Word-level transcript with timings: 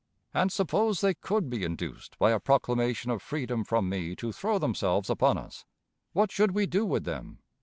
And 0.33 0.51
suppose 0.51 1.01
they 1.01 1.13
could 1.13 1.47
be 1.47 1.63
induced 1.63 2.17
by 2.17 2.31
a 2.31 2.39
proclamation 2.39 3.11
of 3.11 3.21
freedom 3.21 3.63
from 3.63 3.87
me 3.87 4.15
to 4.15 4.31
throw 4.31 4.57
themselves 4.57 5.11
upon 5.11 5.37
us, 5.37 5.63
what 6.13 6.31
should 6.31 6.53
we 6.53 6.65
do 6.65 6.87
with 6.87 7.03
them? 7.03 7.37